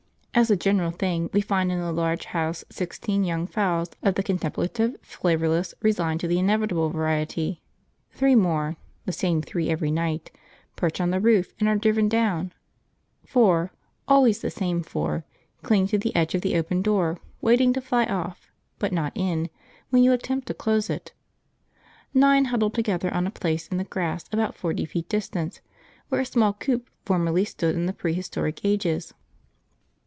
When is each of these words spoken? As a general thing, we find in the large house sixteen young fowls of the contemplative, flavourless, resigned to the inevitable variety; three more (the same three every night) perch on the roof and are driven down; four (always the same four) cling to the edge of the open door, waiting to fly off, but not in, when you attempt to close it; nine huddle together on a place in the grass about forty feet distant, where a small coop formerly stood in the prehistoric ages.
As 0.33 0.49
a 0.49 0.55
general 0.55 0.91
thing, 0.91 1.29
we 1.33 1.41
find 1.41 1.71
in 1.71 1.79
the 1.81 1.91
large 1.91 2.23
house 2.25 2.63
sixteen 2.69 3.25
young 3.25 3.45
fowls 3.45 3.89
of 4.01 4.15
the 4.15 4.23
contemplative, 4.23 4.95
flavourless, 5.01 5.73
resigned 5.81 6.21
to 6.21 6.27
the 6.27 6.39
inevitable 6.39 6.89
variety; 6.89 7.61
three 8.11 8.33
more 8.33 8.77
(the 9.05 9.11
same 9.11 9.41
three 9.43 9.69
every 9.69 9.91
night) 9.91 10.31
perch 10.77 10.99
on 11.01 11.11
the 11.11 11.19
roof 11.19 11.53
and 11.59 11.67
are 11.67 11.75
driven 11.75 12.07
down; 12.07 12.53
four 13.25 13.73
(always 14.07 14.39
the 14.39 14.49
same 14.49 14.81
four) 14.83 15.25
cling 15.63 15.85
to 15.87 15.97
the 15.97 16.15
edge 16.15 16.33
of 16.33 16.41
the 16.41 16.55
open 16.57 16.81
door, 16.81 17.19
waiting 17.41 17.73
to 17.73 17.81
fly 17.81 18.05
off, 18.05 18.47
but 18.79 18.93
not 18.93 19.11
in, 19.13 19.47
when 19.91 20.01
you 20.01 20.13
attempt 20.13 20.47
to 20.47 20.53
close 20.55 20.89
it; 20.89 21.11
nine 22.13 22.45
huddle 22.45 22.69
together 22.71 23.13
on 23.13 23.27
a 23.27 23.31
place 23.31 23.67
in 23.67 23.77
the 23.77 23.83
grass 23.83 24.25
about 24.31 24.55
forty 24.55 24.85
feet 24.85 25.09
distant, 25.09 25.59
where 26.07 26.21
a 26.21 26.25
small 26.25 26.53
coop 26.53 26.89
formerly 27.05 27.43
stood 27.43 27.75
in 27.75 27.85
the 27.85 27.93
prehistoric 27.93 28.63
ages. 28.63 29.13